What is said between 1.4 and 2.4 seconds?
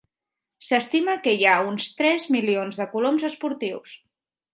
hi ha uns tres